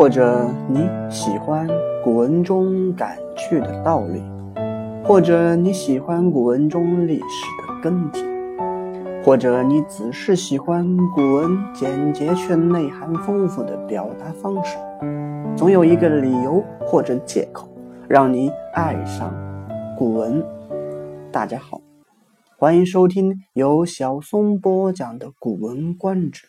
[0.00, 1.68] 或者你喜欢
[2.02, 4.22] 古文中感趣的道理，
[5.04, 8.24] 或者你喜欢古文中历史的根基，
[9.22, 14.78] 或者你只是喜欢古文简洁却内涵丰富的表达方式，
[15.54, 17.68] 总有一个理由或者借口
[18.08, 19.30] 让你爱上
[19.98, 20.42] 古文。
[21.30, 21.78] 大家好，
[22.56, 26.46] 欢迎收听由小松播讲的《古文观止》，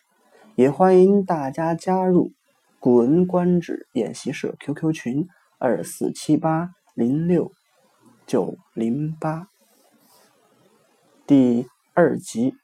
[0.56, 2.28] 也欢迎大家加入。
[2.84, 5.28] 《古文观止》演习社 QQ 群：
[5.60, 7.52] 二四七八零六
[8.26, 9.50] 九零八。
[11.28, 12.56] 第二集：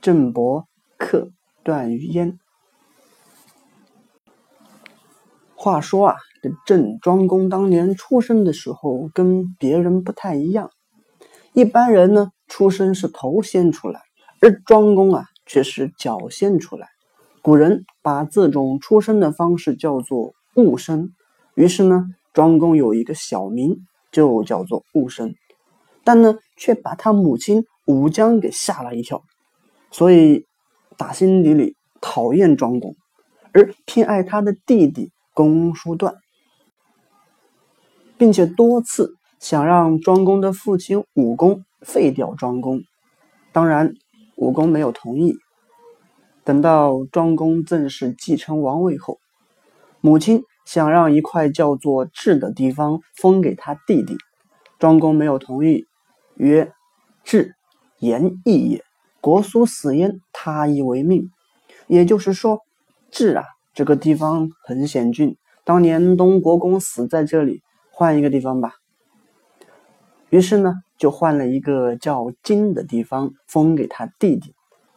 [0.00, 0.66] 郑伯
[0.96, 1.28] 克
[1.62, 2.38] 段于鄢。
[5.54, 10.70] 话说啊，这郑庄公当年出生的时候，跟别人不太一样。
[11.52, 14.00] 一般人呢，出生是头先出来，
[14.40, 16.88] 而庄公啊，却是脚先出来。
[17.42, 21.12] 古人把这种出生的方式叫做戊生，
[21.56, 23.78] 于是呢，庄公有一个小名
[24.12, 25.34] 就叫做戊生，
[26.04, 29.24] 但呢，却把他母亲武姜给吓了一跳，
[29.90, 30.46] 所以
[30.96, 32.94] 打心底里讨厌庄公，
[33.52, 36.14] 而偏爱他的弟弟公叔段，
[38.16, 42.82] 并且多次想让庄公的父亲武公废掉庄公，
[43.50, 43.94] 当然
[44.36, 45.34] 武公没有同意。
[46.44, 49.20] 等到庄公正式继承王位后，
[50.00, 54.16] 母亲想让一块叫做治的地方封给他弟弟，
[54.80, 55.86] 庄公没有同意，
[56.34, 56.72] 曰
[57.22, 57.54] ：“治，
[58.00, 58.84] 言义也。
[59.20, 61.30] 国苏死焉，他以为命。”
[61.86, 62.58] 也就是说，
[63.12, 68.72] 治啊，这个地方很险峻，当年东国公死在这里，换一个地方吧。
[70.30, 74.54] 于是呢，就换了一个叫金的地方封给他弟弟。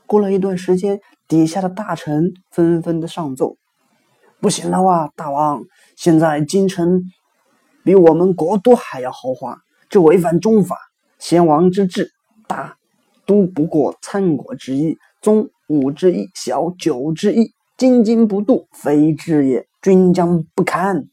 [0.08, 1.00] 过了一段时间。
[1.28, 3.58] 底下的大臣纷纷的上奏
[4.40, 5.64] ：“不行了哇，大王！
[5.96, 7.02] 现在京城
[7.84, 9.58] 比我们国都还要豪华，
[9.90, 10.78] 这违反中法。
[11.18, 12.12] 先王之治，
[12.48, 12.78] 大
[13.26, 17.54] 都不过参国之一，宗五之一，小九之一。
[17.78, 21.08] 京津不度，非治也，君将不堪。”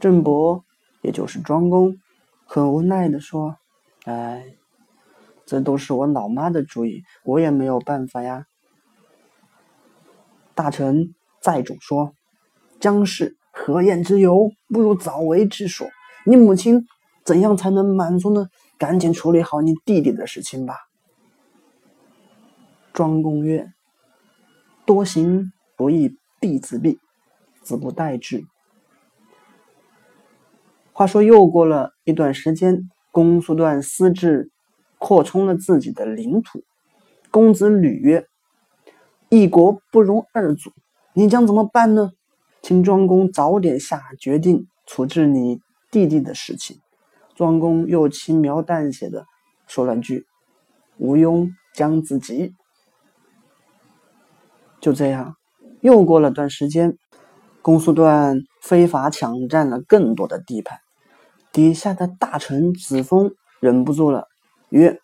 [0.00, 0.64] 郑伯，
[1.02, 1.96] 也就是庄公，
[2.46, 3.56] 很无奈的说
[4.06, 4.44] ：“哎，
[5.46, 8.46] 这都是我老妈的主意，我也没有办法呀。”
[10.58, 12.14] 大臣载主说
[12.82, 14.50] ：“将氏何言之有？
[14.66, 15.86] 不如早为之说。
[16.26, 16.84] 你母亲
[17.24, 18.48] 怎样才能满足呢？
[18.76, 20.74] 赶紧处理好你弟弟的事情吧。”
[22.92, 23.68] 庄公曰
[24.84, 26.98] ：“多行不义必自毙，
[27.62, 28.42] 子不待之。”
[30.90, 34.50] 话说又过了一段时间，公叔段私自
[34.98, 36.64] 扩充了自己的领土。
[37.30, 38.27] 公子吕曰。
[39.30, 40.72] 一国不容二主，
[41.12, 42.12] 你将怎么办呢？
[42.62, 46.80] 请庄公早点下决定处置你弟弟的事情。
[47.34, 49.26] 庄公又轻描淡写的
[49.66, 50.26] 说了句
[50.98, 52.54] ：“吴庸将自己。”
[54.80, 55.36] 就这样，
[55.82, 56.96] 又过了段时间，
[57.62, 60.80] 公叔段非法抢占了更多的地盘，
[61.52, 64.26] 底下的大臣子封忍不住了，
[64.70, 64.98] 曰：“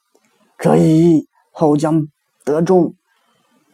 [0.56, 2.08] 可以，后将
[2.42, 2.94] 得众。”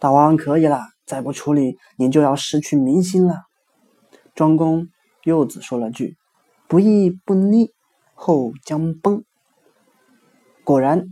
[0.01, 3.43] 大王可以了，再不处理，您就要失去民心了。
[4.35, 4.89] 庄公
[5.25, 6.17] 又只说了句
[6.67, 7.71] ：“不义不逆，
[8.15, 9.23] 后将崩。”
[10.65, 11.05] 果然，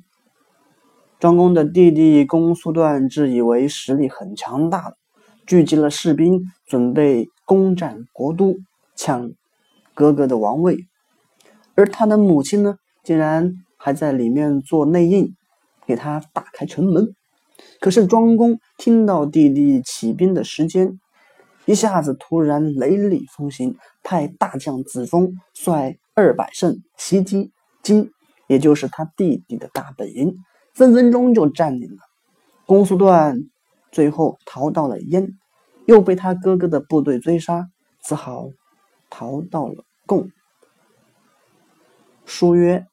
[1.19, 4.94] 庄公的弟弟公叔段自以为实力很强大，
[5.47, 8.56] 聚集了士兵，准备攻占国都，
[8.97, 9.31] 抢
[9.93, 10.78] 哥哥的王位。
[11.75, 15.37] 而他的母亲呢，竟然还在里面做内应，
[15.87, 17.15] 给他打开城门。
[17.81, 20.99] 可是庄公听到弟弟起兵的时间，
[21.65, 27.53] 一下子突然雷厉风行，派大将子封率二百胜袭击
[27.83, 28.11] 荆，
[28.47, 30.35] 也就是他弟弟的大本营，
[30.75, 31.99] 分分钟就占领了。
[32.66, 33.39] 公叔段
[33.93, 35.39] 最后逃到了燕，
[35.87, 37.69] 又被他哥哥的部队追杀，
[38.03, 38.51] 只好
[39.09, 40.31] 逃到了贡。
[42.25, 42.87] 书曰：“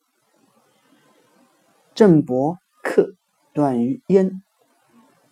[1.94, 3.16] 郑伯克
[3.54, 4.42] 段于燕。”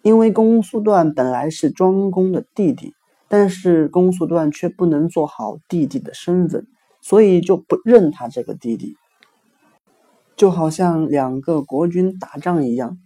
[0.03, 2.93] 因为公叔段本来是庄公的弟弟，
[3.29, 6.67] 但是公叔段却不能做好弟弟的身份，
[7.01, 8.97] 所以就不认他这个弟弟。
[10.35, 12.97] 就好像两个国君打仗一样，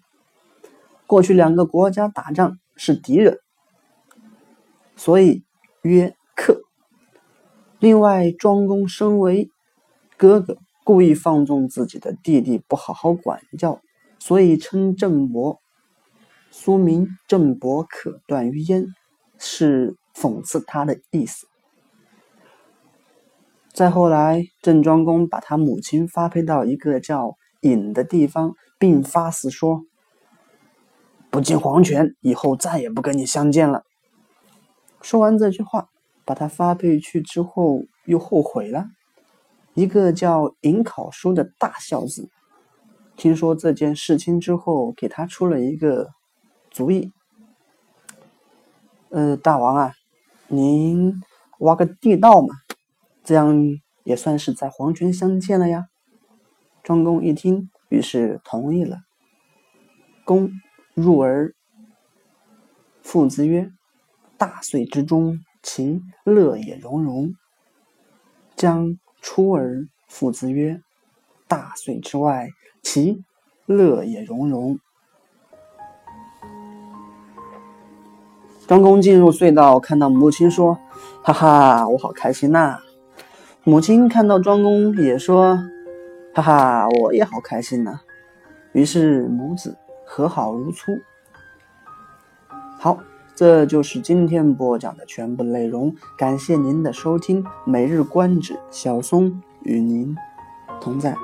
[1.05, 3.37] 过去两个国家打仗是敌人，
[4.95, 5.43] 所以
[5.83, 6.63] 曰克。
[7.77, 9.51] 另外，庄公身为
[10.17, 13.81] 哥哥，故意放纵自己的弟弟，不好好管教，
[14.17, 15.59] 所以称郑伯。
[16.59, 18.87] 苏明郑伯可断于焉，
[19.37, 21.45] 是讽刺他的意思。
[23.71, 29.83] 再后来，郑庄公把他母亲发配到一个叫尹的地方，并发誓说
[31.29, 33.83] ：“不进黄泉，以后再也不跟你相见了。”
[34.99, 35.89] 说完这句话，
[36.25, 38.87] 把他发配去之后，又后悔了。
[39.75, 42.31] 一个叫尹考叔的大孝子，
[43.15, 46.09] 听说这件事情之后，给他出了一个
[46.77, 47.11] 主意
[49.09, 49.93] ：“呃，大王啊，
[50.47, 51.11] 您
[51.57, 52.53] 挖个地道嘛。”
[53.25, 53.57] 这样
[54.03, 55.87] 也算是在黄泉相见了呀。
[56.83, 58.99] 庄公一听，于是同意了。
[60.23, 60.51] 公
[60.93, 61.55] 入而
[63.01, 63.71] 父之曰
[64.37, 67.33] ：“大岁之中，其乐也融融。”
[68.55, 70.79] 将出而父之曰
[71.49, 72.49] ：“大岁之外，
[72.83, 73.23] 其
[73.65, 74.79] 乐也融融。”
[78.67, 80.77] 庄公进入隧道，看到母亲说
[81.23, 82.77] ：“哈哈，我好开心呐！”
[83.63, 85.57] 母亲看到庄公也说
[86.35, 88.01] ：“哈哈，我也好开心呐。”
[88.73, 90.99] 于是母子和好如初。
[92.77, 92.99] 好，
[93.33, 95.95] 这就是今天播讲的全部内容。
[96.17, 100.13] 感谢您的收听，每日观止，小松与您
[100.81, 101.15] 同在。